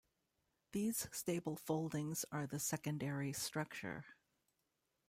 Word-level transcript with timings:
These 0.71 1.07
stable 1.11 1.55
foldings 1.55 2.25
are 2.31 2.47
the 2.47 2.57
secondary 2.57 3.33
structure. 3.33 4.03